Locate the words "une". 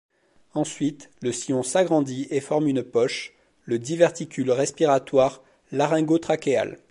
2.67-2.81